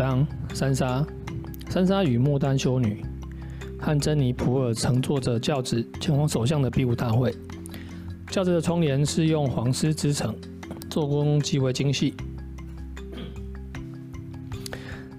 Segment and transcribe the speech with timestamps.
[0.00, 1.06] 第二十九章，珊莎。
[1.68, 3.04] 珊莎与莫丹修女
[3.78, 7.34] 和珍妮普尔乘坐着轿子前往首相的比武大会。
[8.28, 10.34] 轿子的窗帘是用黄丝织成，
[10.88, 12.14] 做工极为精细。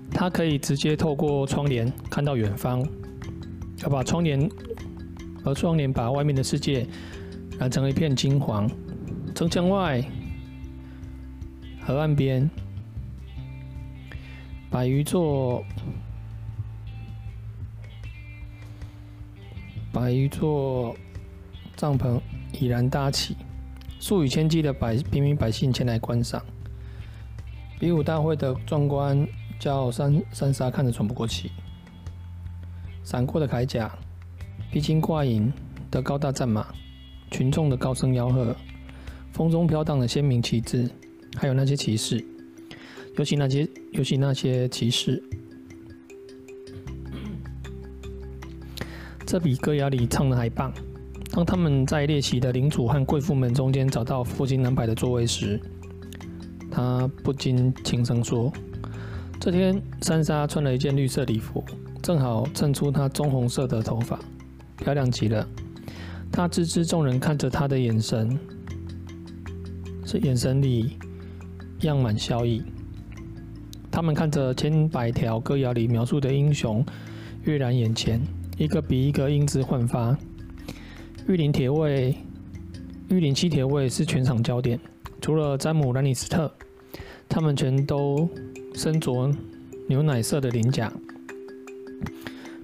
[0.10, 2.84] 他可以直接透过窗帘看到远方，
[3.84, 4.50] 要把窗帘，
[5.44, 6.88] 而窗帘把外面的世界
[7.60, 8.68] 染成一片金黄。
[9.36, 10.04] 城墙外，
[11.86, 12.50] 河岸边，
[14.72, 15.66] 百余座，
[19.92, 20.96] 百余座
[21.76, 22.22] 帐篷
[22.58, 23.36] 已然搭起，
[24.00, 26.42] 数以千计的百平民百姓前来观赏。
[27.78, 29.28] 比武大会的壮观，
[29.60, 31.52] 叫三三沙看得喘不过气。
[33.04, 33.92] 闪过的铠甲，
[34.72, 35.52] 披荆挂银
[35.92, 36.66] 的高大战马，
[37.30, 38.56] 群众的高声吆喝。
[39.34, 40.90] 风中飘荡的鲜明旗帜，
[41.36, 42.24] 还有那些骑士，
[43.22, 45.22] 尤其那些，尤其那些骑士，
[49.28, 50.74] 这比歌谣里唱的还棒。
[51.30, 55.62] 当他们在猎奇的领主和贵妇们中间找到附近安排的座位时，
[56.72, 58.52] 他不禁轻声说
[59.40, 61.64] ：“这天，珊莎穿了一件绿色礼服，
[62.02, 64.20] 正好衬出她棕红色的头发，
[64.78, 65.48] 漂亮极了。
[66.32, 68.36] 她直视众人看着她的眼神。”
[70.08, 70.98] 这眼神里
[71.82, 72.64] 漾满笑意。
[73.92, 76.84] 他们看着千百条歌谣里描述的英雄
[77.44, 78.22] 跃然眼前，
[78.58, 80.18] 一个比一个英姿焕发。
[81.28, 82.16] 御林铁卫、
[83.10, 84.80] 御林七铁卫是全场焦点，
[85.20, 86.50] 除了詹姆·兰尼斯特，
[87.28, 88.28] 他们全都
[88.74, 89.30] 身着
[89.88, 90.92] 牛奶色的鳞甲，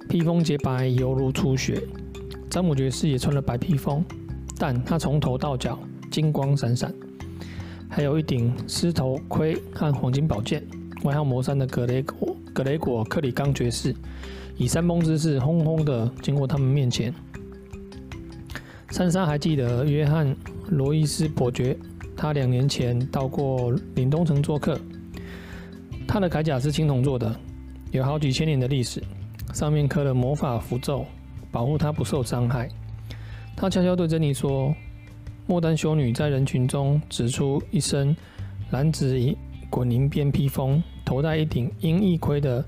[0.09, 1.81] 披风洁白，犹如初雪。
[2.49, 4.03] 詹姆爵士也穿了白披风，
[4.57, 5.77] 但他从头到脚
[6.09, 6.93] 金光闪闪。
[7.89, 10.65] 还有一顶狮头盔和黄金宝剑，
[11.03, 13.95] 外号魔山的格雷果格雷果克里冈爵士，
[14.57, 17.13] 以山崩之势轰轰的经过他们面前。
[18.89, 20.35] 珊莎还记得约翰
[20.69, 21.77] 罗伊斯伯爵，
[22.15, 24.79] 他两年前到过岭东城做客。
[26.07, 27.35] 他的铠甲是青铜做的，
[27.91, 29.03] 有好几千年的历史，
[29.53, 31.05] 上面刻了魔法符咒，
[31.51, 32.69] 保护他不受伤害。
[33.55, 34.73] 他悄悄对珍妮说。
[35.49, 38.13] 莫丹修女在人群中指出一身
[38.71, 39.17] 蓝紫
[39.69, 42.63] 滚鳞边披风、头戴一顶鹰翼盔的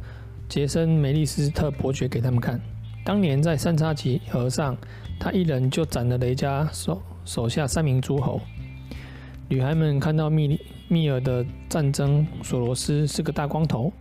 [0.48, 2.60] 杰森梅利斯特伯爵给他们看。
[3.06, 4.78] 当年在三叉戟河上，
[5.20, 8.40] 他一人就斩了雷加手手下三名诸侯。
[9.48, 13.92] 女孩们看到密密尔的战争索罗斯是个大光头，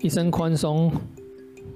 [0.00, 0.90] 一身宽松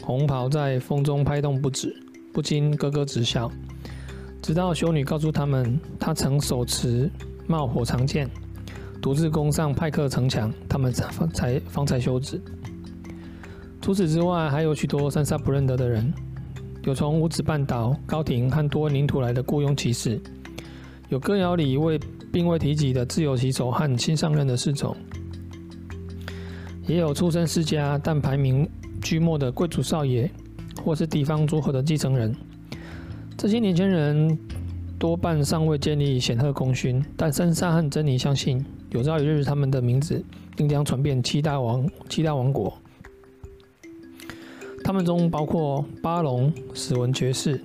[0.02, 1.94] 红袍在风中拍动不止，
[2.32, 3.50] 不禁咯咯直笑。
[4.40, 7.10] 直到修女告诉他们，他曾手持
[7.46, 8.30] 冒火长剑，
[9.00, 12.40] 独自攻上派克城墙，他们才才方才休止。
[13.80, 16.12] 除此之外，还有许多珊莎不认得的人，
[16.82, 20.20] 有从五指半岛、高亭和多恩领土来的雇佣骑士，
[21.08, 22.00] 有歌谣里未
[22.32, 24.96] 并未提及的自由骑手和新上任的侍从，
[26.86, 28.68] 也有出身世家但排名
[29.00, 30.28] 居末的贵族少爷，
[30.84, 32.34] 或是地方诸侯的继承人。
[33.36, 34.36] 这些年轻人
[34.98, 40.24] 多半尚未建立显赫功勋，但珊莎和珍妮相信，有朝一日他们的名字
[40.56, 42.72] 定将传遍七大王七大王国。
[44.82, 47.62] 他们中包括巴隆史文爵士、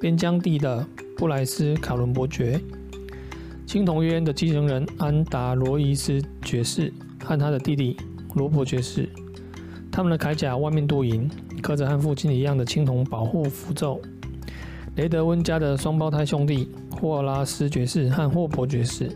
[0.00, 0.84] 边疆地的
[1.16, 2.60] 布莱斯卡伦伯爵、
[3.64, 7.96] 青铜约恩的继承人安达罗伊斯爵士和他的弟弟
[8.34, 9.08] 罗伯爵士。
[9.92, 11.30] 他们的铠甲外面镀银，
[11.62, 14.00] 刻着和父亲一样的青铜保护符咒。
[14.96, 19.14] 雷德温家的双胞胎兄弟霍拉斯爵士和霍伯爵士，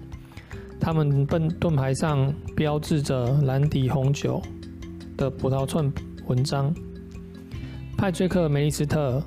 [0.78, 4.42] 他们盾盾牌上标志着兰迪红酒
[5.16, 5.90] 的葡萄串
[6.26, 6.72] 纹章。
[7.96, 9.22] 派翠克梅利斯特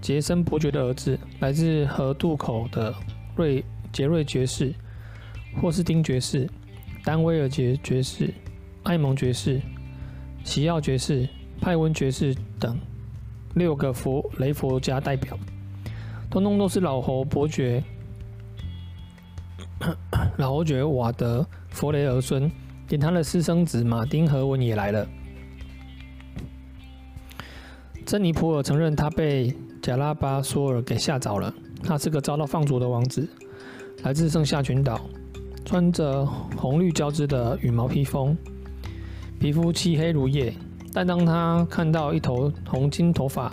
[0.00, 2.94] 杰森伯爵的儿子，来自河渡口的
[3.36, 3.62] 瑞
[3.92, 4.72] 杰瑞爵士、
[5.60, 6.48] 霍斯丁爵士、
[7.04, 8.32] 丹威尔杰爵士、
[8.84, 9.60] 艾蒙爵士、
[10.44, 11.28] 奇奥爵士、
[11.60, 12.78] 派温爵士等。
[13.54, 15.38] 六个佛雷佛家代表，
[16.28, 17.82] 通通都是老侯伯爵，
[20.38, 22.50] 老侯爵瓦德弗雷儿孙，
[22.88, 25.06] 连他的私生子马丁和文也来了。
[28.04, 33.28] 珍妮普尔承认他被贾拉巴索尔给吓着了，他是个遭到放逐的王子，
[34.02, 35.00] 来自圣夏群岛，
[35.64, 36.26] 穿着
[36.56, 38.36] 红绿交织的羽毛披风，
[39.38, 40.52] 皮肤漆黑如夜。
[40.94, 43.52] 但当他看到一头红金头发、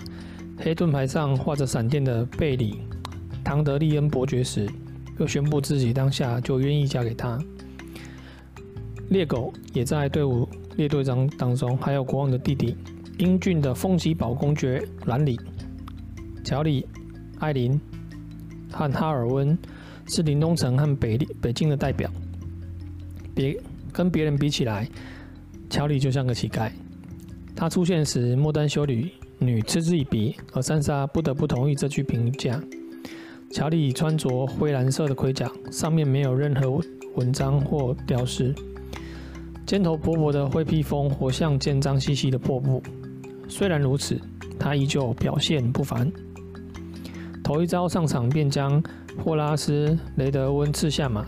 [0.60, 2.74] 黑盾牌上画着闪电的贝里·
[3.44, 4.70] 唐德利恩伯爵时，
[5.18, 7.40] 又宣布自己当下就愿意嫁给他。
[9.10, 10.48] 猎狗也在队伍
[10.78, 12.78] 列队长当中，还有国王的弟弟，
[13.18, 15.40] 英俊的风吉堡公爵兰里、
[16.46, 16.88] 乔里、
[17.40, 17.82] 艾琳
[18.72, 19.58] 和哈尔温
[20.06, 22.08] 是林东城和北北京的代表。
[23.34, 23.60] 别
[23.92, 24.88] 跟别人比起来，
[25.72, 26.72] 乔里就像个乞丐。
[27.62, 32.60] 他出现时，莫丹修女女嗤之以鼻，而珊莎不得不同意这句评价。
[33.52, 36.82] 乔里穿着灰蓝色的盔甲，上面没有任何
[37.18, 38.52] 纹章或雕饰。
[39.64, 42.82] 尖头薄薄的灰披风，活像见脏兮兮的破布。
[43.48, 44.20] 虽然如此，
[44.58, 46.12] 他依旧表现不凡。
[47.44, 48.82] 头一招上场便将
[49.24, 49.86] 霍拉斯·
[50.16, 51.28] 雷德温刺下马，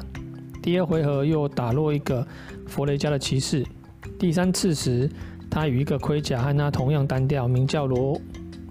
[0.63, 2.25] 第二回合又打落一个
[2.65, 3.63] 弗雷加的骑士。
[4.17, 5.09] 第三次时，
[5.53, 8.19] 他与一个盔甲和他同样单调、名叫罗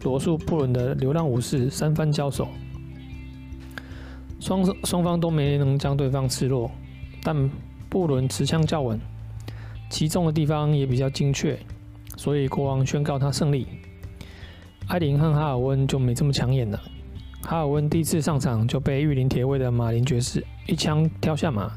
[0.03, 2.49] 罗素·布伦的流浪武士三番交手，
[4.41, 6.69] 双双方都没能将对方刺落，
[7.23, 7.49] 但
[7.89, 8.99] 布伦持枪较稳。
[9.89, 11.57] 击中的地方也比较精确，
[12.17, 13.65] 所以国王宣告他胜利。
[14.89, 16.83] 艾琳和哈尔温就没这么抢眼了。
[17.45, 21.71] 哈尔温第一次上场就被御林铁卫的马林爵士一枪挑下马，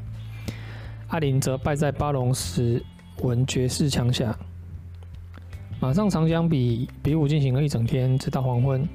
[1.06, 2.82] 艾琳则败在巴隆史
[3.22, 4.36] 文爵士枪下。
[5.78, 8.88] 马上长枪比比武进行了一整天，直到黄昏。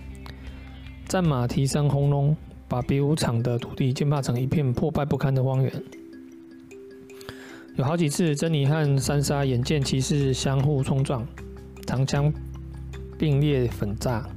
[1.08, 2.36] 战马蹄声轰隆，
[2.68, 5.72] 把比武场的土地践踏成一片破败不堪的荒原。
[7.76, 11.26] 有好几次，珍妮和珊莎眼见骑士相互冲撞，
[11.86, 12.34] 长枪
[13.18, 14.28] 并列粉炸，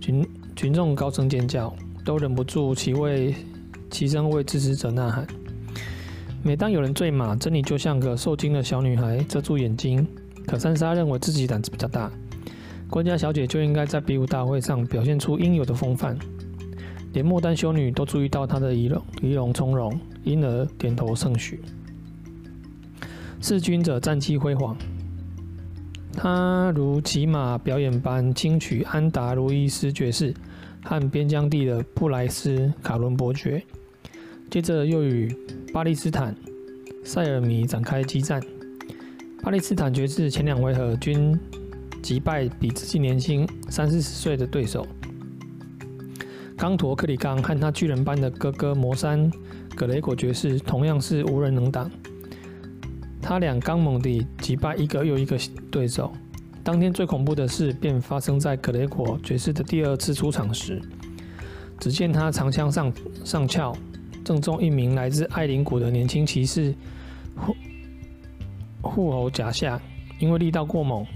[0.00, 0.26] 群
[0.56, 1.74] 群众高声尖叫，
[2.04, 3.34] 都忍不住齐为
[3.90, 5.26] 齐声为支持者呐喊。
[6.42, 10.06] 每当有人坠马，珍妮就像个受惊的小女孩，遮住眼睛。
[10.48, 12.10] 可珊莎认为自己胆子比较大，
[12.88, 16.18] 官家小姐就应该在比武大会上表现出应有的风范。
[17.12, 21.60] 连莫丹修女都注意到她的仪容仪容从容，因而点头称许。
[23.40, 24.76] 弑君者战绩辉煌，
[26.12, 30.34] 他如骑马表演般轻取安达卢伊斯爵士
[30.82, 33.62] 和边疆地的布莱斯卡伦伯爵，
[34.50, 35.34] 接着又与
[35.72, 36.34] 巴利斯坦
[37.04, 38.42] 塞尔米展开激战。
[39.48, 41.34] 巴利斯坦爵士前两回合均
[42.02, 44.86] 击败比自己年轻三四十岁的对手，
[46.54, 49.32] 刚陀克里冈和他巨人般的哥哥魔山
[49.74, 51.90] 葛雷果爵士同样是无人能挡。
[53.22, 55.38] 他俩刚猛地击败一个又一个
[55.70, 56.12] 对手。
[56.62, 60.78] 当天最恐怖的事便发生在格雷果爵士的第二次出场时。
[61.80, 62.92] 只见他长枪上
[63.24, 63.74] 上翘，
[64.22, 66.74] 正中一名来自艾林谷的年轻骑士
[68.82, 69.80] 护喉夹下，
[70.18, 71.06] 因为力道过猛，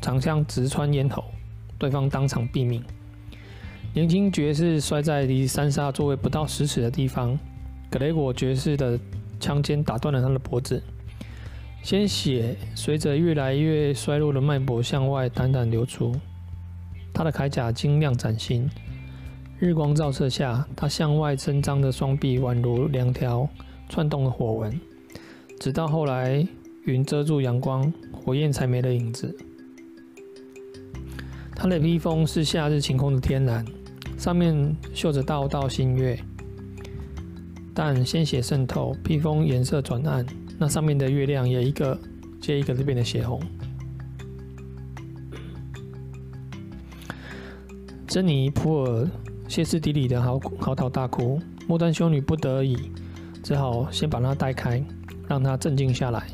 [0.00, 1.24] 长枪直穿咽喉，
[1.78, 2.82] 对方当场毙命。
[3.94, 7.38] 年轻爵士摔在离珊莎座位不到十尺的地方，
[7.90, 8.98] 格雷果爵士的
[9.38, 10.82] 枪尖打断了他的脖子。
[11.82, 16.14] 鲜血随着越来越衰弱的脉搏向外淌淌流出，
[17.12, 18.70] 他的铠甲晶亮崭新，
[19.58, 23.48] 日光照射下，他向外伸张的双臂宛如两条
[23.88, 24.80] 窜动的火纹。
[25.58, 26.46] 直到后来，
[26.84, 29.36] 云遮住阳光，火焰才没了影子。
[31.54, 33.64] 他的披风是夏日晴空的天蓝，
[34.18, 36.18] 上面绣着道道新月，
[37.72, 40.26] 但鲜血渗透，披风颜色转暗。
[40.58, 41.96] 那上面的月亮也一个
[42.40, 43.40] 接一个的变得血红。
[48.08, 49.08] 珍妮普尔
[49.48, 52.76] 歇斯底里的嚎嚎啕大哭，莫丹修女不得已
[53.42, 54.84] 只好先把她带开，
[55.28, 56.26] 让她镇静下来。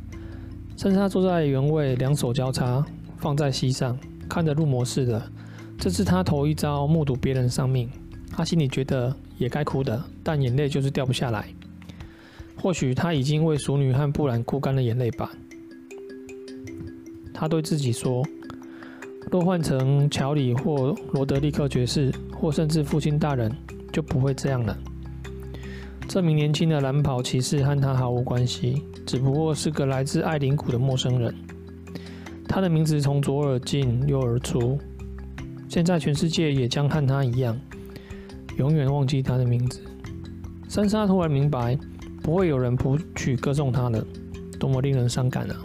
[0.78, 5.20] 珊莎坐在原位，两手交叉放在膝上，看着入魔似的。
[5.76, 7.90] 这是他头一遭目睹别人丧命，
[8.30, 11.48] 他心里觉得也该哭的，但眼泪就是掉不下来。
[12.56, 15.32] 或许他已经为熟女和布兰哭干了眼泪吧。
[17.34, 18.24] 他对自己说
[19.32, 23.52] ：“若换成乔里或罗德利克爵士，或甚至父亲大人，
[23.92, 24.78] 就不会这样了。”
[26.08, 31.34] 这名年轻的蓝袍骑士和他毫无关系，只不过是个来自艾林谷的陌生人。
[32.48, 34.78] 他的名字从左耳进右耳出，
[35.68, 37.60] 现在全世界也将和他一样，
[38.56, 39.82] 永远忘记他的名字。
[40.68, 41.78] 珊莎突然明白。
[42.20, 44.06] 不会有人谱曲歌颂他的，
[44.60, 45.56] 多么令人伤感啊！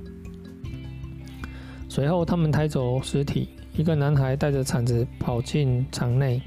[1.90, 6.42] 随后，他们抬走尸体，一个男孩带着铲子跑进场内，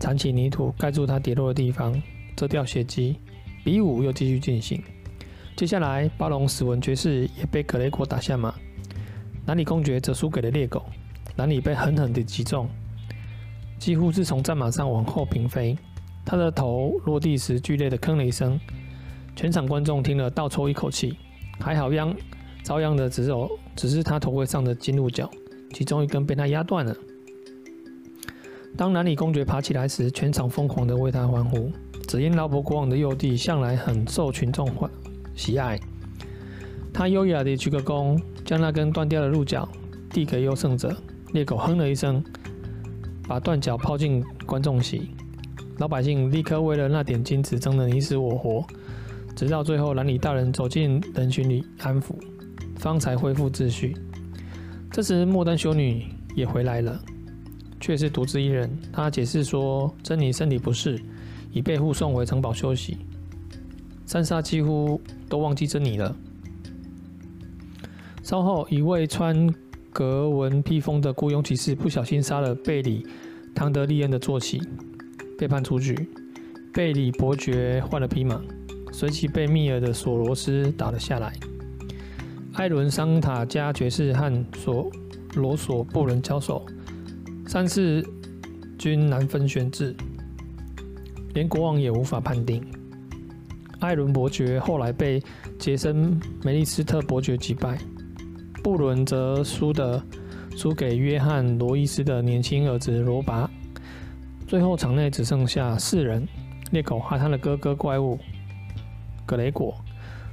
[0.00, 1.94] 铲起泥土盖住他跌落的地方，
[2.36, 3.16] 遮掉血迹。
[3.64, 4.80] 比武又继续进行。
[5.56, 8.54] 接下来，巴隆史文爵士也被格雷果打下马，
[9.44, 10.84] 南里公爵则输给了猎狗，
[11.34, 12.68] 南里被狠狠地击中，
[13.76, 15.76] 几乎是从战马上往后平飞，
[16.24, 18.56] 他的头落地时剧烈的吭了一声。
[19.34, 21.16] 全场观众听了倒抽一口气，
[21.58, 22.14] 还好样
[22.62, 25.28] 遭殃的只有只是他头盔上的金鹿角，
[25.72, 26.96] 其中一根被他压断了。
[28.76, 31.72] 当南里公爵爬起来时，全场疯狂地为他欢呼。
[32.06, 34.88] 只因劳勃国王的幼弟向来很受群众欢
[35.34, 35.78] 喜爱，
[36.92, 39.68] 他优雅地鞠个躬，将那根断掉的鹿角
[40.10, 40.96] 递给优胜者。
[41.32, 42.22] 猎狗哼了一声，
[43.26, 45.10] 把断角抛进观众席。
[45.78, 48.64] 老百姓立刻为了那点金子争得你死我活，
[49.34, 52.14] 直到最后兰里大人走进人群里安抚，
[52.76, 53.94] 方才恢复秩序。
[54.90, 56.98] 这时莫丹修女也回来了，
[57.80, 58.70] 却是独自一人。
[58.92, 60.98] 她解释说：“珍妮身体不适，
[61.56, 62.98] 已被护送回城堡休息。”
[64.04, 66.14] 珊莎几乎都忘记珍妮了。
[68.22, 69.48] 稍后，一位穿
[69.90, 73.02] 格纹披风的雇佣骑士不小心杀了贝里·
[73.54, 74.60] 唐德利恩的坐骑。
[75.38, 76.08] 被判出局，
[76.72, 78.40] 贝里伯爵换了匹马，
[78.92, 81.32] 随即被密尔的索罗斯打了下来。
[82.54, 84.90] 艾伦桑塔加爵士和索
[85.34, 86.64] 罗索布伦交手，
[87.46, 88.02] 三次
[88.78, 89.94] 均难分轩輊，
[91.36, 92.64] 连国王也无法判定。
[93.80, 95.22] 艾伦伯爵后来被
[95.58, 97.76] 杰森梅利斯特伯爵击败，
[98.64, 100.02] 布伦则输的
[100.56, 103.48] 输给约翰罗伊斯的年轻儿子罗拔。
[104.48, 106.26] 最后场内只剩下四人：
[106.70, 108.18] 猎狗和他的哥哥怪物
[109.26, 109.74] 格雷果、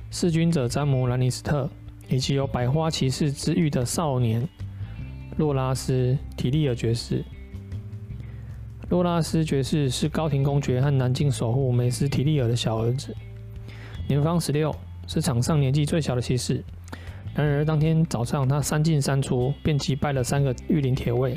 [0.09, 1.69] 弑君者詹姆兰尼斯特，
[2.07, 4.47] 以及有百花骑士之誉的少年
[5.35, 7.25] 洛拉斯提利尔爵士。
[8.93, 13.11] 多拉斯爵士是高庭公爵和南境守护梅斯提利尔的小儿子，
[14.07, 14.71] 年方十六，
[15.07, 16.63] 是场上年纪最小的骑士。
[17.33, 21.35] 然而当天早上他三进三出，便击败了三个御林铁卫。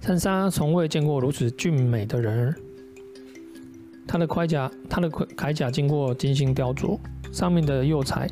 [0.00, 2.56] 珊莎从未见过如此俊美的人儿。
[4.08, 6.98] 他的盔甲，他的盔铠甲经过精心雕琢，
[7.30, 8.28] 上面的釉彩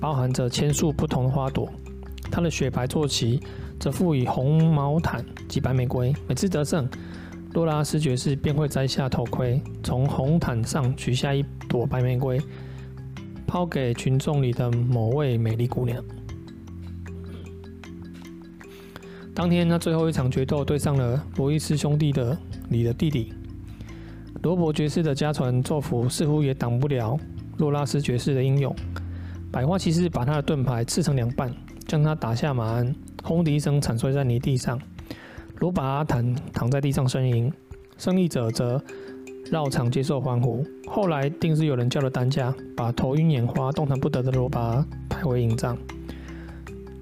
[0.00, 1.70] 包含着千束不同的花朵。
[2.28, 3.40] 他的雪白坐骑
[3.78, 6.14] 则附以红毛毯及白玫瑰。
[6.26, 6.88] 每次得胜，
[7.54, 12.40] 洛拉斯爵士便会摘下头盔，从红毯上取下一朵白玫瑰，
[13.46, 16.02] 抛给群众里的某位美丽姑娘。
[19.34, 22.36] 当天，他最后一场决斗对上了罗伊斯兄弟的
[22.70, 23.32] 里的弟弟
[24.42, 27.16] 罗伯爵士的家传咒符，似乎也挡不了
[27.58, 28.74] 洛拉斯爵士的英勇。
[29.50, 31.54] 百花骑士把他的盾牌刺成两半，
[31.86, 34.80] 将他打下马鞍，轰的一声惨摔在泥地上。
[35.58, 37.52] 罗拔阿坦躺在地上呻吟，
[37.96, 38.80] 胜利者则
[39.50, 40.64] 绕场接受欢呼。
[40.86, 45.76] 后来定是有人叫了担架，把头晕眼花、动弹不得的罗拔抬回营帐。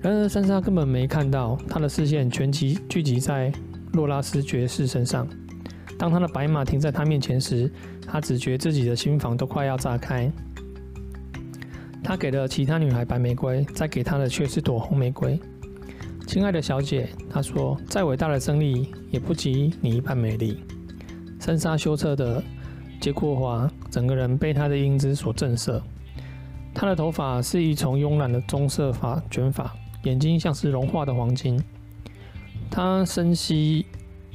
[0.01, 3.53] 然而，珊莎根本没看到，他的视线全集聚集在
[3.93, 5.27] 洛拉斯爵士身上。
[5.99, 7.71] 当他的白马停在他面前时，
[8.07, 10.31] 他只觉自己的心房都快要炸开。
[12.05, 15.41] 他给了其他女孩白玫瑰，再给她的却是朵红玫瑰。
[16.27, 20.61] 亲爱的小姐，她说：“再伟大的胜利也不及你一般美丽。”
[21.41, 22.43] 珊莎羞涩的
[23.01, 25.81] 杰库华，整个人被她的英姿所震慑。
[26.75, 29.75] 她的头发是一丛慵懒的棕色发卷发。
[30.03, 31.61] 眼睛像是融化的黄金，
[32.71, 33.85] 他深吸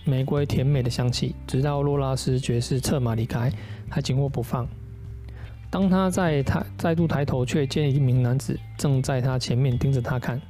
[0.03, 3.49] 玫瑰甜美的香气，直到洛拉斯爵士策马离开，
[3.89, 4.67] 还紧握不放。
[5.69, 10.41] 当他在他再度抬头，却见一名男子正在他前面盯着他看。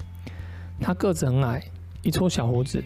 [0.82, 1.64] 他个子很矮，
[2.02, 2.84] 一撮小胡子，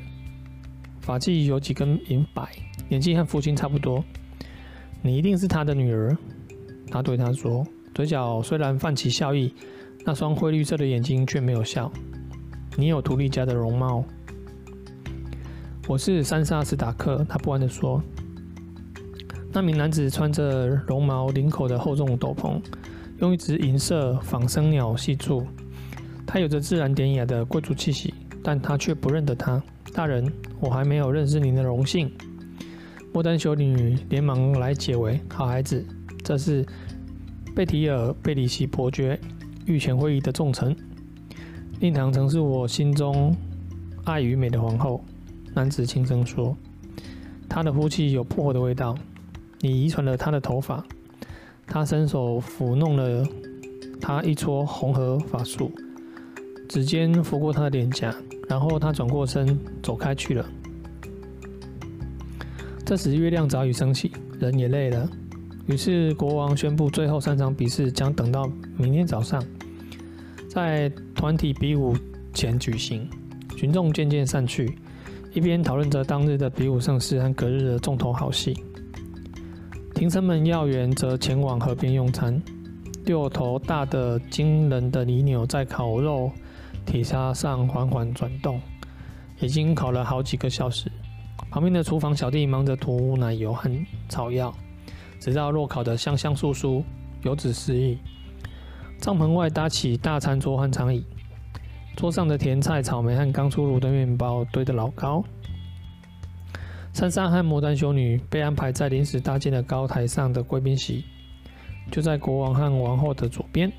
[1.00, 2.48] 发髻有几根银白，
[2.90, 4.04] 年纪和父亲差不多。
[5.02, 6.16] 你一定是他的女儿，
[6.92, 9.54] 他对他说，嘴角虽然泛起笑意，
[10.04, 11.90] 那双灰绿色的眼睛却没有笑。
[12.76, 14.04] 你有图利家的容貌。
[15.88, 18.04] 我是三莎·斯达克，他不安地说。
[19.54, 22.62] 那名男子穿着绒毛领口的厚重斗篷，
[23.20, 25.48] 用一只银色仿生鸟系住。
[26.26, 28.14] 他有着自然典雅的贵族气息，
[28.44, 29.62] 但他却不认得他。
[29.94, 32.12] 大人，我还没有认识您的荣幸。
[33.14, 35.20] 莫丹修女连忙来解围。
[35.30, 35.86] 好孩子，
[36.24, 36.66] 这是
[37.56, 39.18] 贝提尔·贝里奇伯爵，
[39.66, 40.76] 御前会议的重臣。
[41.80, 43.34] 令堂曾是我心中
[44.04, 45.04] 爱与美的皇后，
[45.54, 46.58] 男子轻声说。
[47.48, 48.98] 他的呼气有薄荷的味道。
[49.62, 50.84] 你遗传了他的头发。
[51.66, 53.26] 他伸手抚弄了
[54.00, 55.72] 他一撮红褐发束，
[56.68, 58.14] 指尖拂过他的脸颊，
[58.48, 60.46] 然后他转过身走开去了。
[62.86, 65.10] 这时月亮早已升起，人也累了，
[65.66, 69.44] 于是国王宣布最后三场比试将等到明天早上。
[70.48, 71.96] 在团体比武
[72.34, 73.10] 前举行，
[73.58, 74.78] 群众渐渐散去，
[75.34, 78.56] 一边讨论着当日的比武盛事和隔日的重头好戏。
[79.94, 82.42] 廷臣们要员则前往河边用餐。
[83.06, 86.32] 六头大的惊人的泥牛在烤肉
[86.86, 88.62] 铁砂上缓缓转动，
[89.40, 90.92] 已经烤了好几个小时。
[91.50, 93.70] 旁边的厨房小弟忙着涂奶油和
[94.08, 94.54] 草药，
[95.20, 96.84] 直到肉烤得香香酥酥，
[97.24, 97.98] 油脂四溢。
[99.00, 101.04] 帐篷外搭起大餐桌和长椅，
[101.96, 105.24] 桌上的甜菜、草莓和刚出炉的面包堆得老高。
[106.94, 111.04] 珊莎和魔丹修女被安排在临时搭建的高台上的贵宾席，
[111.92, 113.72] 就在国王和王后的左边。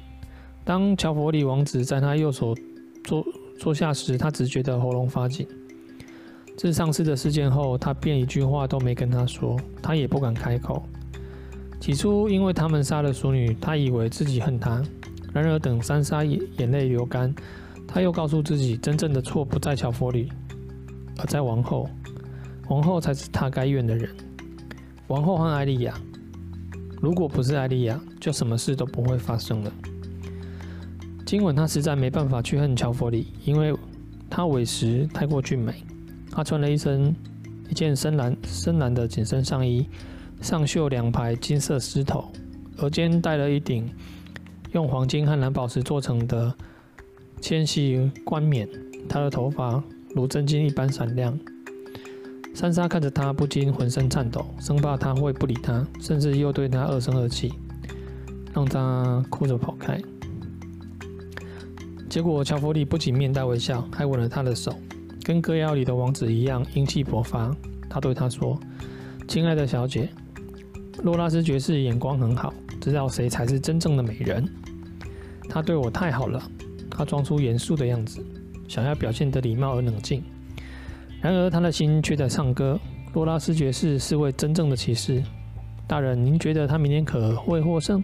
[0.65, 2.55] 当乔佛里王子在他右手
[3.07, 3.25] 坐
[3.57, 5.47] 坐下时，他只觉得喉咙发紧。
[6.57, 10.83] 自上次的事件后，他便一句话都没跟他说，他也不敢开口。
[11.81, 14.83] 起初，因为他们杀了淑女，他以为自己恨他。
[15.33, 17.33] 然而，等三莎眼眼泪流干，
[17.87, 20.33] 他又告诉自己，真正的错不在乔佛里，
[21.19, 21.89] 而在王后。
[22.69, 24.11] 王后才是他该怨的人。
[25.07, 25.95] 王后和艾莉亚，
[27.01, 29.73] 如果不是艾莉亚，就什么事都不会发生了。
[31.27, 33.77] 今晚他实在没办法去恨乔佛里，因为
[34.31, 35.75] 他委实太过俊美。
[36.31, 37.13] 他穿了一身
[37.69, 39.89] 一件深蓝深蓝的紧身上衣，
[40.41, 42.31] 上绣两排金色狮头，
[42.77, 43.91] 额间戴了一顶
[44.71, 46.55] 用黄金和蓝宝石做成的
[47.41, 48.69] 纤细冠冕。
[49.09, 49.83] 他的头发
[50.15, 51.37] 如真金一般闪亮。
[52.55, 57.53] 珊莎看着他，不禁浑身颤抖，生怕他会不理他，甚至又对他恶声恶气，
[58.55, 60.01] 让他哭着跑开。
[62.09, 64.75] 结果乔佛里不仅面带微笑，还吻了他的手，
[65.23, 67.55] 跟歌谣里的王子一样英气勃发。
[67.91, 68.59] 他对他说
[69.29, 70.09] ：“亲爱的小姐，
[71.03, 74.49] 洛拉斯爵士眼光很好，知道谁才是真正的美人。
[75.49, 76.43] 他对我太好了。”
[76.89, 78.25] 他装出严肃的样子，
[78.69, 80.23] 想要表现得礼貌而冷静。
[81.21, 82.81] 然而，他的心却在唱歌。
[83.13, 85.23] 洛拉斯爵士是位真正的骑士。
[85.87, 88.03] 大人，您觉得他明天可会获胜？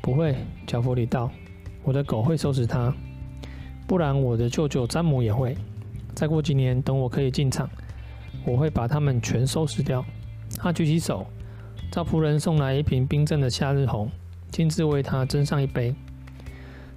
[0.00, 0.34] 不会，
[0.66, 1.30] 乔佛里道。
[1.82, 2.94] 我的狗会收拾他，
[3.86, 5.56] 不然我的舅舅詹姆也会。
[6.14, 7.68] 再过几年，等我可以进场，
[8.44, 10.04] 我会把他们全收拾掉。
[10.56, 11.26] 他举起手，
[11.90, 14.10] 赵仆人送来一瓶冰镇的夏日红，
[14.50, 15.94] 亲自为他斟上一杯。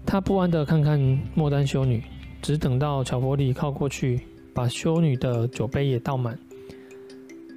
[0.06, 1.00] 他不安地看看
[1.34, 2.04] 莫丹修女，
[2.42, 4.28] 只等到乔伯里靠过去。
[4.56, 6.38] 把修女的酒杯也倒满，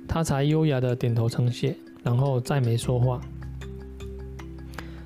[0.09, 3.21] 他才优雅的点头称谢，然后再没说话。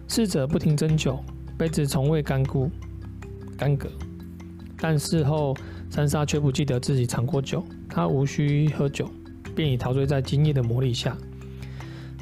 [0.07, 1.19] 侍者不停斟酒，
[1.61, 2.71] 杯子从未干枯、
[3.59, 3.87] 干涸。
[4.79, 5.55] 但事后，
[5.91, 9.07] 珊莎却不记得自己尝过酒，她无需喝酒，
[9.55, 11.15] 便已陶醉在今夜的魔力下，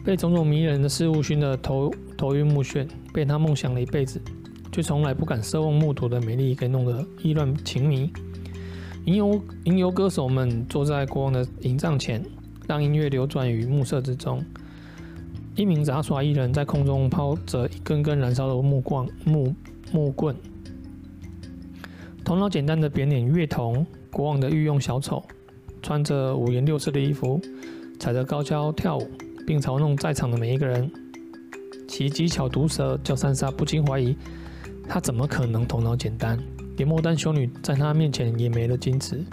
[0.05, 4.21] 被种种迷人的事物熏得头头晕目眩，被她梦想了一辈子，
[4.73, 8.11] 却从来不敢奢望目睹的美丽给弄得意乱情迷。
[9.05, 12.21] 吟游吟游歌手们坐在国王的营帐前，
[12.67, 14.45] 让音乐流转于暮色之中。
[15.59, 19.53] 一名杂耍艺人，在空中抛着一根根燃烧的木棍，木
[19.91, 20.33] 木棍。
[22.25, 25.21] 头脑简单的扁脸乐童，国王的御用小丑，
[25.83, 27.41] 穿着五颜六色的衣服，
[27.99, 29.11] 踩着高跷跳舞，
[29.45, 30.89] 并嘲弄在场的每一个人。
[31.89, 34.17] 其技巧毒舌，叫三杀不禁怀疑，
[34.89, 36.39] 他怎么可能头脑简单？
[36.77, 39.25] 连莫丹修女在他面前也没了矜持。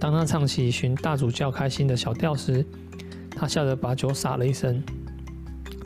[0.00, 2.64] 当他唱起寻大主教开心的小调时，
[3.32, 4.82] 他吓得把酒洒了一身。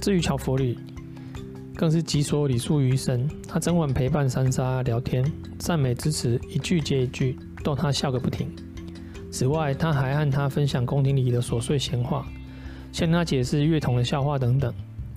[0.02, 0.76] 至于乔佛里，
[1.76, 3.30] 更是集所礼数于身。
[3.46, 5.24] 他整晚陪伴三莎聊天，
[5.60, 8.50] 赞美之词一句接一句，逗她笑个不停。
[9.30, 12.26] 此外，他还和他分享宫廷里的琐碎闲话，
[12.90, 14.74] 向他解释乐童的笑话等等。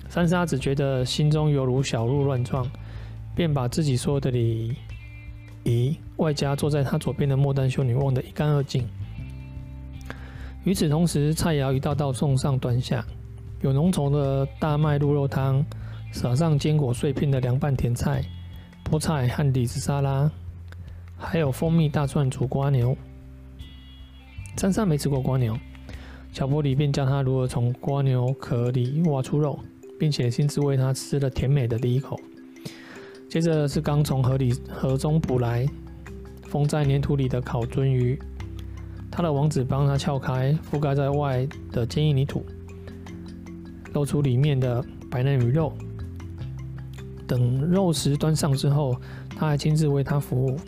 [0.08, 2.64] 三莎只觉得心中犹如小鹿乱撞，
[3.34, 4.76] 便把自己说的礼
[5.64, 8.86] 仪，外加坐在他左边的莫丹修女忘得一干二净。
[10.62, 13.04] 与此同时，菜肴一道道送上端下，
[13.66, 15.60] 有浓稠的大麦鹿肉汤，
[16.12, 18.22] 撒上坚果碎片的凉拌甜菜、
[18.84, 20.30] 菠菜和李子沙拉，
[21.16, 22.96] 还有蜂蜜大蒜煮瓜牛。
[24.56, 25.58] 珊莎没吃过瓜牛，
[26.32, 29.58] 乔佛里便教他如何从瓜牛壳里挖出肉，
[29.98, 32.16] 并且亲自喂他吃了甜美的第一口。
[33.28, 35.66] 接着是刚从河里河中捕来、
[36.44, 38.16] 封在粘土里的烤鳟鱼，
[39.10, 42.46] 他的王子帮他撬开覆盖在外的坚硬泥土，
[43.96, 45.72] 露出里面的白嫩鱼肉。
[47.26, 48.94] 等肉食端上之后，
[49.30, 50.58] 他还亲自为他服务，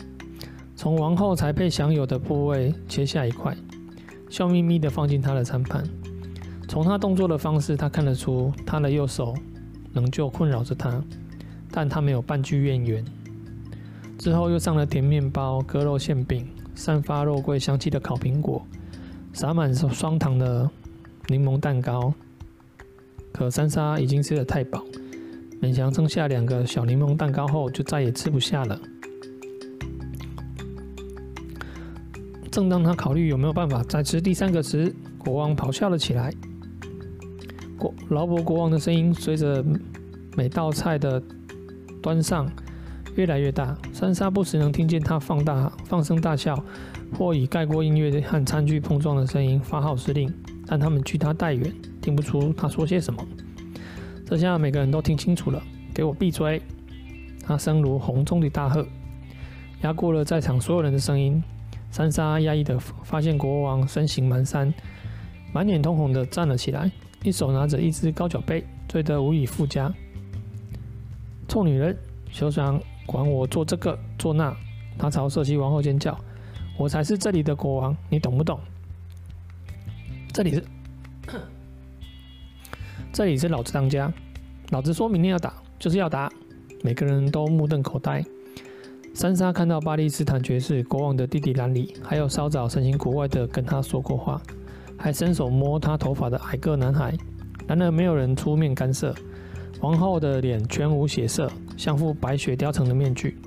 [0.75, 3.55] 从王后才配享有的部位切下一块，
[4.31, 5.83] 笑眯眯地放进他的餐盘。
[6.67, 9.35] 从他动作的方式，他看得出他的右手
[9.93, 10.99] 仍旧困扰着他。
[11.69, 13.05] 但他没有半句怨言。
[14.17, 18.65] 之后又上了甜面包、割肉馅饼、散发肉桂香气的烤苹果、
[19.33, 20.67] 撒满双糖的
[21.27, 22.11] 柠檬蛋糕。
[23.31, 24.83] 可珊莎已经吃得太饱，
[25.61, 28.79] 勉强剩下两个小柠檬蛋糕后，就再也吃不下了。
[32.51, 36.33] 正当他考虑有没有办法再吃第三个时，国王咆哮了起来。
[37.77, 39.63] 国劳勃国王的声音随着
[40.35, 41.21] 每道菜的
[42.01, 42.51] 端上
[43.15, 46.61] 越来越大，珊莎不时能听见他放大放声大笑，
[47.17, 50.33] 或以盖过音乐和餐具碰撞的声音发号施令，
[50.69, 53.25] 但他们距他太远，听不出他说些什么。
[54.23, 55.59] 这下每个人都听清楚了，
[55.95, 56.61] 给我闭嘴！
[57.43, 58.85] 他声如洪钟的大喝，
[59.81, 61.41] 压过了在场所有人的声音。
[61.89, 64.71] 珊莎压抑的发现国王身形蹒跚，
[65.51, 66.91] 满脸通红的站了起来，
[67.23, 69.91] 一手拿着一只高脚杯，醉得无以复加。
[71.47, 71.97] 臭女人，
[72.29, 74.55] 休想管我做这个做那！
[74.99, 76.15] 他朝瑟西王后尖叫
[76.77, 78.59] ：“我才是这里的国王，你懂不懂？
[80.39, 80.63] 这里是，
[83.11, 84.09] 这里是老子当家，
[84.69, 86.31] 老子说明天要打就是要打！”
[86.81, 88.23] 每个人都目瞪口呆。
[89.13, 94.41] 三莎看到巴利斯坦爵士、国王的弟弟兰里，还有稍早神情古怪的跟他说过话，
[94.97, 97.13] 还伸手摸他头发的矮个男孩。
[97.67, 99.13] 然而没有人出面干涉。
[99.81, 103.37] 王后的脸全无血色，像副白雪雕成的面具。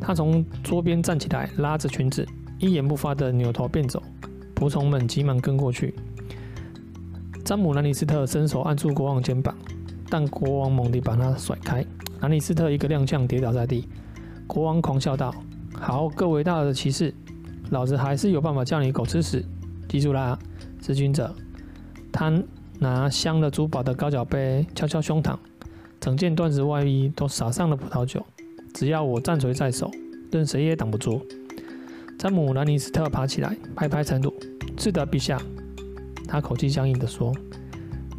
[0.00, 2.26] 她从桌边站起来，拉着裙子，
[2.58, 4.02] 一言不发的扭头便走。
[4.60, 5.94] 仆从们急忙跟过去。
[7.42, 9.56] 詹姆·兰尼斯特伸手按住国王肩膀，
[10.10, 11.82] 但国王猛地把他甩开。
[12.20, 13.88] 兰尼斯特一个踉跄，跌倒在地。
[14.46, 15.34] 国王狂笑道
[15.72, 17.14] ：“好，各伟大的骑士，
[17.70, 19.42] 老子还是有办法叫你狗吃屎！
[19.88, 20.38] 记住啦，
[20.82, 21.34] 弑君者。”
[22.12, 22.30] 他
[22.78, 25.38] 拿镶了珠宝的高脚杯敲敲胸膛，
[25.98, 28.22] 整件缎子外衣都洒上了葡萄酒。
[28.74, 29.90] 只要我战锤在手，
[30.30, 31.26] 任谁也挡不住。
[32.20, 34.30] 詹姆·兰尼斯特爬起来，拍拍尘土
[34.76, 35.40] ：“是的，陛下。”
[36.28, 37.34] 他口气僵硬地说。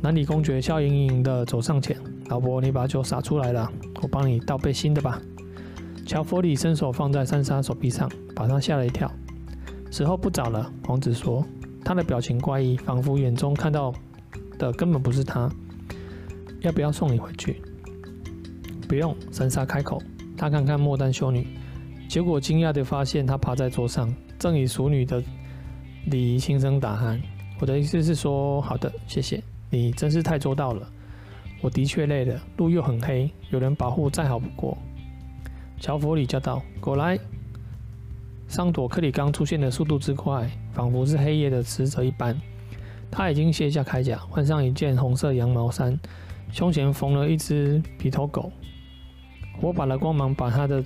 [0.02, 5.22] 兰里公爵笑盈盈地走上前：“老伯，你把酒洒出来了，我帮你倒杯新的吧。”
[6.04, 9.08] 乔弗里伸手放在珊莎手臂上，把她吓了一跳。
[9.92, 11.46] 时候不早了，王子说，
[11.86, 13.94] 他的表情怪异，仿佛眼中看到
[14.58, 15.48] 的根本不是他。
[16.62, 17.62] 要不要送你回去？
[18.88, 19.16] 不用。
[19.32, 20.02] 珊莎开口。
[20.36, 21.46] 他看看莫丹修女，
[22.12, 25.24] 结果惊讶地发现他趴在桌上，正以淑女的
[26.08, 27.18] 礼仪轻声打鼾。
[27.58, 29.42] 我的意思是说，好的，谢谢。
[29.70, 30.86] 你真是太周到了。
[31.62, 34.78] 我的确累了，路又很黑，有人保护再好不过。
[35.80, 37.18] 乔佛里叫道：“过来！”
[38.46, 42.38] 桑朵克里刚出现的速度之快，仿佛是黑夜的使者一般。
[43.10, 45.98] 他已经卸下铠甲，换上一件红色羊毛衫，
[46.52, 48.52] 胸前缝了一只皮头狗。
[49.62, 50.84] 火把的光芒把他的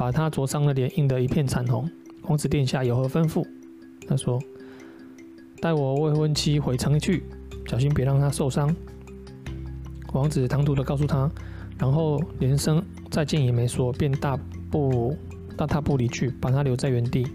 [0.00, 1.86] 把他灼伤的脸映得一片惨红。
[2.22, 3.46] 王子殿下有何吩咐？
[4.08, 4.40] 他说
[5.60, 7.22] ：“带我未婚妻回城去，
[7.66, 8.74] 小心别让她受伤。”
[10.14, 11.30] 王子唐突的告诉他，
[11.76, 12.82] 然后连声。
[13.10, 14.38] 再见也没说，便大
[14.70, 15.14] 步
[15.54, 17.26] 大踏步离去，把他留在原地。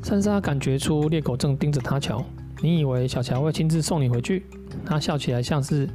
[0.00, 2.24] 珊莎感觉出猎狗正盯着他瞧。
[2.60, 4.46] 你以为小乔会亲自送你回去？
[4.86, 5.88] 他笑起来像是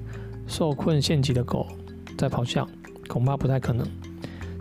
[0.46, 1.66] 受困陷阱的狗
[2.18, 2.68] 在咆哮。
[3.08, 3.88] 恐怕不太可能。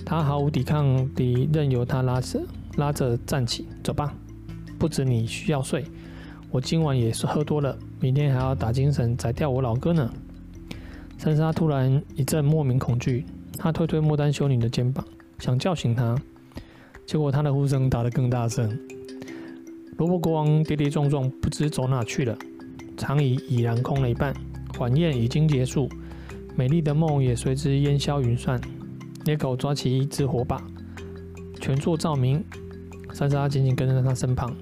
[0.07, 2.41] 他毫无抵抗地任由他拉着
[2.77, 4.15] 拉着站起，走吧。
[4.79, 5.85] 不止你需要睡，
[6.51, 10.09] 我今晚也是喝多了，明天还要打精神宰掉我老哥呢。
[11.19, 13.27] 珊莎突然一阵莫名恐惧。
[13.59, 15.03] 他推推莫丹修女的肩膀，
[15.39, 16.15] 想叫醒她，
[17.07, 18.79] 结果他的呼声打得更大声。
[19.97, 22.37] 罗伯国王跌跌撞撞，不知走哪去了。
[22.99, 24.35] 长椅已然空了一半，
[24.79, 25.89] 晚宴已经结束，
[26.55, 28.61] 美丽的梦也随之烟消云散。
[29.27, 30.63] 野狗抓起一支火把，
[31.61, 32.43] 全座照明。
[33.13, 34.55] 莎莎紧紧跟在他身旁。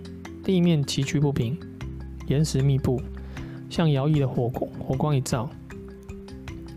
[0.43, 1.59] 地面崎岖不平，
[2.29, 3.01] 岩石密布，
[3.69, 4.71] 像摇曳的火光。
[4.79, 5.51] 火光一照，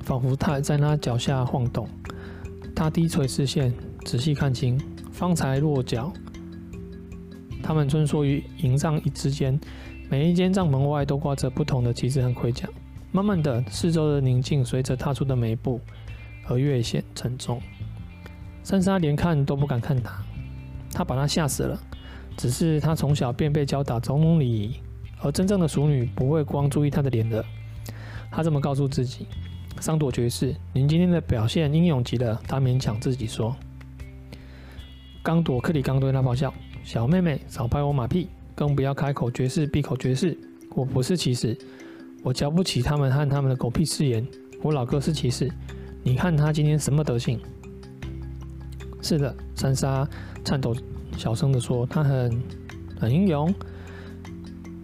[0.02, 1.88] 仿佛它在他脚下晃动。
[2.76, 3.74] 他低垂视线，
[4.06, 4.80] 仔细看清
[5.12, 6.12] 方才落脚。
[7.64, 9.58] 他们穿梭于营帐之间，
[10.10, 12.68] 每一间帐篷外都挂着不同的旗帜和盔甲。
[13.12, 15.80] 慢慢的，四周的宁静随着踏出的每一步
[16.48, 17.62] 而越显沉重。
[18.68, 20.22] 珊莎连看都不敢看他，
[20.92, 21.80] 他把他吓死了。
[22.36, 24.76] 只是他从小便被教导种种礼仪，
[25.22, 27.42] 而真正的淑女不会光注意他的脸的。
[28.30, 29.26] 他这么告诉自己。
[29.80, 32.38] 桑朵爵士，您今天的表现英勇极了。
[32.46, 33.56] 他勉强自己说。
[35.24, 36.54] 刚朵克里刚对他咆哮
[36.84, 40.38] ：“小妹妹，少拍我马屁，更不要开口爵士，闭口爵士。
[40.76, 41.58] 我不是骑士，
[42.22, 44.28] 我瞧不起他们和他们的狗屁誓言。
[44.62, 45.50] 我老哥是骑士，
[46.04, 47.40] 你看他今天什么德行？”
[49.02, 50.08] 是的，珊莎
[50.44, 50.76] 颤抖
[51.18, 52.42] 小声地说：“他很
[53.00, 53.54] 很英勇。”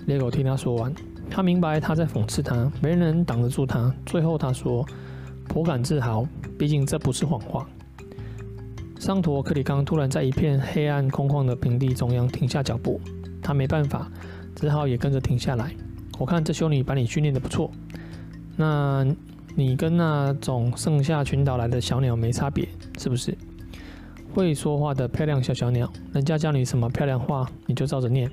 [0.07, 0.93] 猎狗听他说完。
[1.29, 3.91] 他明白他在讽刺他，没人能挡得住他。
[4.05, 4.85] 最后他说
[5.49, 6.27] ：“颇感自豪，
[6.59, 7.67] 毕竟这不是谎话。
[8.99, 13.01] 桑陀克里冈突然在一片黑暗空旷的平地中央停下脚步，
[13.41, 14.11] 他没办法，
[14.55, 15.73] 只好也跟着停下来。
[16.19, 17.71] 我看这修女把你训练的不错，
[18.55, 19.05] 那
[19.55, 22.67] 你跟那种盛夏群岛来的小鸟没差别，
[22.99, 23.35] 是不是？
[24.33, 28.31] 会说话的漂亮小小鸟，人家教你什么漂亮话，你就照着念。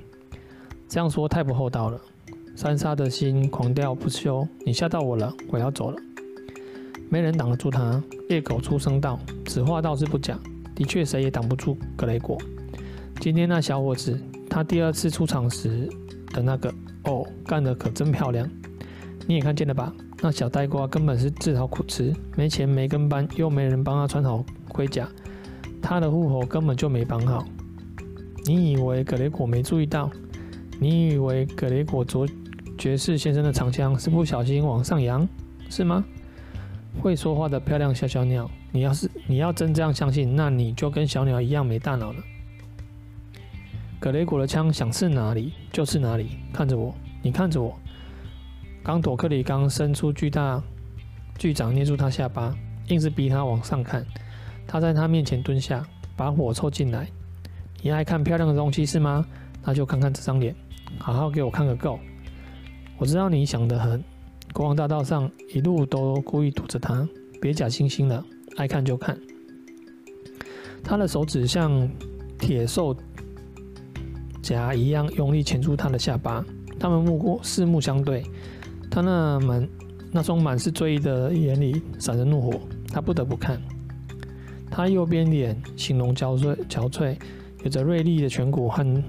[0.89, 2.01] 这样说太不厚道了。
[2.55, 5.97] 三沙的心狂跳不休，你吓到我了，我要走了。
[7.07, 8.01] 没人挡得住他。
[8.29, 10.39] 猎狗出声道：“此话倒是不假，
[10.73, 12.35] 的确谁也挡不住格雷果。
[13.19, 15.87] 今天那小伙子，他第二次出场时
[16.33, 18.49] 的那个，哦，干得可真漂亮。
[19.27, 19.93] 你也看见了吧？
[20.19, 25.07] 那小呆瓜根本是自讨苦吃，没钱没跟班，又没人帮他穿好盔甲，
[25.81, 27.45] 他的护喉根本就没绑好。
[28.45, 30.09] 你以为格雷果没注意到？
[30.79, 32.27] 你以为格雷果卓
[32.77, 35.27] 爵士先生的长枪是不小心往上扬，
[35.69, 36.03] 是吗？
[36.99, 42.23] 会说话的漂亮小小鸟，你要是你要真这样相信，那你就跟小鸟一样没大脑了。
[43.99, 47.77] 格雷果的枪想刺哪里就刺哪里，看着我，你看着我。
[48.83, 50.61] 刚朵克里刚伸出巨大
[51.37, 52.51] 巨掌捏住他下巴，
[52.87, 54.03] 硬是逼他往上看。
[54.71, 57.05] 他在他面前蹲下，把火凑进来。
[57.81, 59.25] 你爱看漂亮的东西是吗？
[59.65, 60.55] 那就看看这张脸，
[60.97, 61.99] 好好给我看个够。
[62.97, 64.01] 我知道你想得很，
[64.53, 67.05] 国王大道上一路都故意堵着他，
[67.41, 68.23] 别假惺惺了，
[68.55, 69.19] 爱看就看。
[70.81, 71.85] 他的手指像
[72.39, 72.95] 铁兽
[74.41, 76.45] 夹一样用力钳住他的下巴，
[76.79, 78.23] 他们目过四目相对，
[78.89, 79.67] 他那满
[80.13, 82.57] 那双满是醉意的眼里闪着怒火，
[82.87, 83.61] 他不得不看。
[84.71, 87.15] 他右边脸形容憔悴，憔悴，
[87.63, 89.03] 有着锐利的颧骨和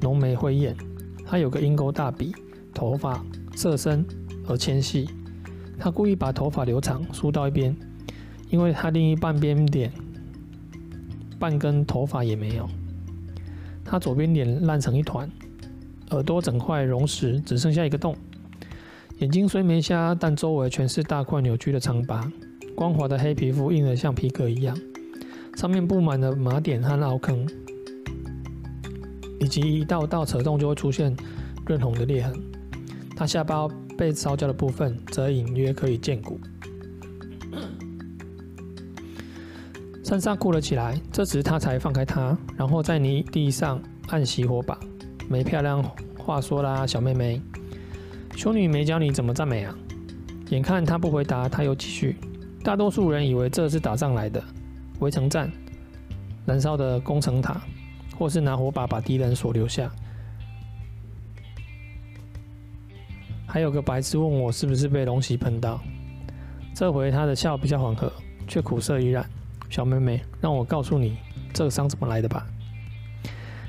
[0.00, 0.74] 浓眉灰眼，
[1.26, 2.32] 他有个鹰钩大鼻，
[2.72, 3.22] 头发。
[3.56, 4.06] 色深
[4.46, 5.08] 而纤细，
[5.80, 7.74] 他故意把头发留长梳到一边，
[8.50, 9.90] 因为他另一半边脸
[11.40, 12.68] 半根头发也没有。
[13.84, 15.28] 他左边脸烂成一团，
[16.10, 18.14] 耳朵整块绒实，只剩下一个洞。
[19.18, 22.30] 眼睛虽没瞎，但周围全是大块扭曲的疮疤。
[22.76, 24.78] 光滑的黑皮肤硬得像皮革一样，
[25.58, 27.44] 上面布满了麻点和凹坑，
[29.40, 31.12] 以及一道道扯动就会出现
[31.66, 32.32] 润红的裂痕。
[33.16, 33.66] 他下巴
[33.96, 36.38] 被烧焦的部分，则隐约可以见骨。
[40.04, 44.78] 山上哭了起来，这时他才放开他，然后在泥地上按熄火把。
[45.28, 45.82] 没漂亮
[46.16, 47.42] 话说啦，小妹妹，
[48.36, 49.76] 修女没教你怎么赞美啊？
[50.50, 52.14] 眼看他不回答，他又继续。
[52.62, 54.40] 大多数人以为这是打仗来的，
[55.00, 55.50] 围城战，
[56.46, 57.60] 燃烧的攻城塔，
[58.18, 59.90] 或是拿火把把敌人所留下。
[63.46, 65.80] 还有个白痴问我是不是被龙袭喷到，
[66.74, 68.12] 这回他的笑比较缓和，
[68.46, 69.24] 却苦涩依然。
[69.70, 71.18] 小妹妹，让我告诉你
[71.52, 72.46] 这个伤怎么来的吧。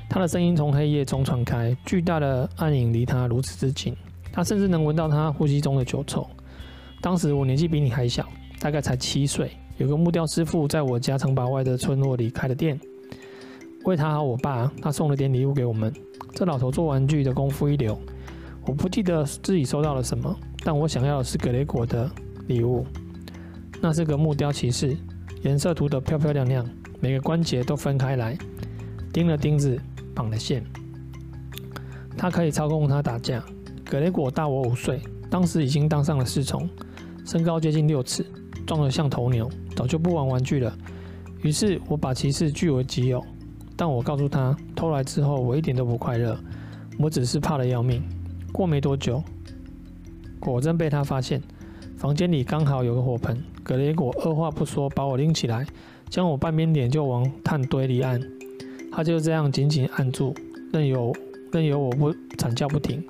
[0.08, 3.96] 他的声音从黑夜中传开，巨大的暗影离他如此之近，
[4.32, 6.28] 他甚至能闻到他呼吸中的酒臭。
[7.00, 9.52] 当时我年纪比你还小，大概才七岁。
[9.80, 12.78] 有个木雕师傅在我家城堡外的村落里开了店，
[13.84, 15.90] 为他和我爸，他送了点礼物给我们。
[16.34, 17.98] 这老头做玩具的功夫一流。
[18.66, 22.10] 我不记得自己收到了什么，但我想要的是格雷果的
[22.46, 22.84] 礼物。
[23.80, 24.94] 那是个木雕骑士，
[25.44, 26.68] 颜色涂得漂漂亮亮，
[27.00, 28.36] 每个关节都分开来，
[29.14, 29.80] 钉了钉子，
[30.14, 30.62] 绑了线。
[32.18, 33.42] 他可以操控他打架。
[33.86, 36.68] 格雷果大我五岁，当时已经当上了侍从，
[37.24, 38.26] 身高接近六尺，
[38.66, 40.76] 壮得像头牛，早就不玩玩具了。
[41.40, 43.24] 于是我把骑士据为己有，
[43.76, 46.38] 但我告诉他，偷来之后我一点都不快乐，
[46.98, 48.02] 我只是怕得要命。
[48.52, 49.24] 过没多久，
[50.38, 51.40] 果真被他发现。
[51.96, 55.66] 房间里刚好有个火盆，格雷果二话不说把我拎起来，
[56.10, 58.20] 将我半边脸就往炭堆里按。
[58.92, 60.34] 他就这样紧紧按住，
[60.74, 61.10] 任由
[61.52, 63.02] 任由我不惨叫不停。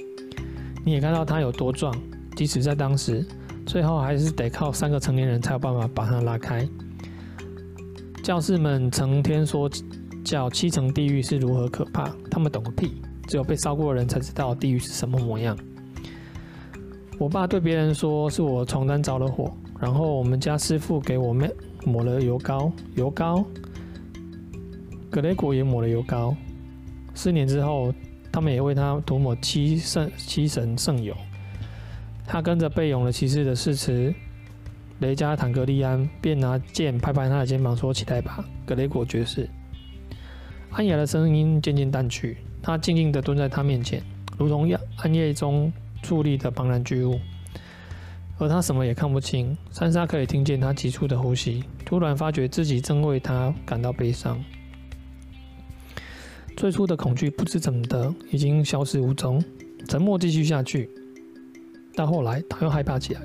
[0.85, 1.93] 你也看到他有多壮，
[2.37, 3.27] 即使在当时，
[3.71, 6.69] 最后还是得靠三个成年人才有办法把它拉开。
[8.21, 9.71] 教士们成天说
[10.25, 13.01] 叫七层地狱是如何可怕，他们懂个屁。
[13.29, 15.57] 只有被烧过的人才知道地狱是什么模样。
[17.17, 21.49] 我爸对别人说是我床单着了火，然后我们家师傅给我们
[21.85, 23.45] 抹了油膏，油膏。
[25.13, 26.35] 格雷果也抹了油膏。
[27.15, 27.95] 四年之后，
[28.33, 31.15] 他们也为他涂抹七圣七神圣油。
[32.33, 34.15] 他跟着被勇了骑士的誓词，
[35.01, 39.51] 雷加坦格利安便拿剑拍拍他的肩膀说：“起来吧，格雷果爵士。”
[40.71, 42.37] 安雅的声音渐渐淡去。
[42.63, 44.01] 他静静地蹲在他面前，
[44.39, 45.73] 如同暗夜中
[46.05, 47.19] 矗立的庞然巨物。
[48.39, 49.59] 而他什么也看不清。
[49.73, 54.41] 珊莎可以听见他急促的呼吸，突然发觉自己正为他感到悲伤。
[56.57, 59.43] 最初的恐惧不知怎么的已经消失无踪，
[59.89, 60.89] 沉默继续下去。
[61.95, 63.21] 到后来，他又害怕起来。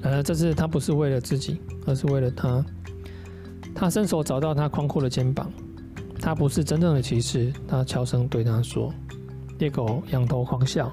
[0.00, 2.64] 然而这次他不是为了自己，而是为了他。
[3.74, 5.50] 他伸手找到他宽阔的肩膀。
[6.20, 8.92] 他不是真正的骑士，他悄声对他说。
[9.58, 10.92] 猎狗仰头狂笑，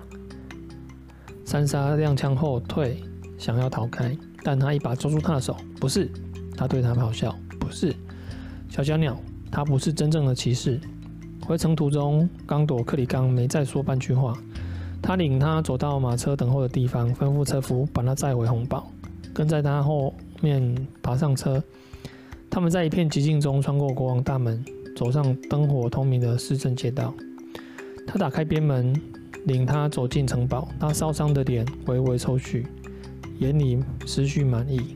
[1.46, 3.04] 三杀踉跄后退，
[3.38, 5.56] 想要逃开，但他一把抓住他的手。
[5.80, 6.10] 不是，
[6.58, 7.36] 他对他咆哮。
[7.60, 7.96] 不是，
[8.70, 9.20] 小小鸟，
[9.52, 10.80] 他不是真正的骑士。
[11.46, 14.36] 回程途中，刚朵克里冈没再说半句话。
[15.00, 18.92] 他领他走到马车等候的地方，吩咐车夫把他载回红堡，
[19.32, 21.64] 跟在他后面爬上车。
[22.50, 27.14] 他们在一片寂静中穿过国王大门，走上灯火通明的市政街道。
[28.08, 29.00] 他打开边门，
[29.44, 30.68] 领他走进城堡。
[30.80, 32.66] 他烧伤的脸微微抽搐，
[33.38, 33.78] 眼里
[34.08, 34.96] 思绪满溢。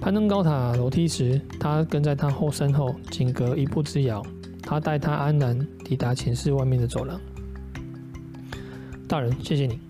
[0.00, 4.20] 攀登高塔楼梯时，他跟在他后身后，仅隔一步之遥。
[4.66, 7.18] 他带他安然抵达寝室外面的走廊。
[9.08, 9.80] 大人，谢谢你。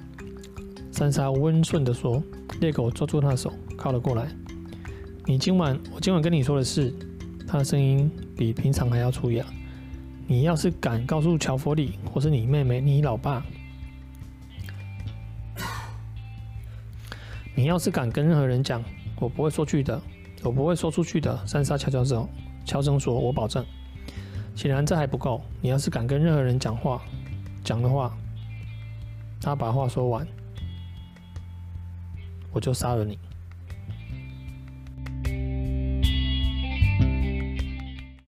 [0.93, 2.23] 三沙温顺地说。
[2.59, 4.29] 猎狗抓住他的手，靠了过来。
[5.27, 6.91] 你今晚，我今晚跟你说的事。
[7.47, 9.45] 他的声音比平常还要粗哑。
[10.27, 13.45] 你要是敢告诉乔弗里，或是你妹妹、你老爸，
[17.55, 18.83] 你要是敢跟任何人讲，
[19.21, 20.01] 我不会说去的，
[20.43, 21.47] 我不会说出去的。
[21.47, 22.27] 三沙悄悄走，
[22.65, 23.63] 悄声说：“我保证。”
[24.57, 25.41] 显然这还不够。
[25.61, 27.01] 你要是敢跟任何人讲话，
[27.63, 28.13] 讲的话，
[29.41, 30.27] 他把话说完，
[32.53, 33.19] 我就杀了你。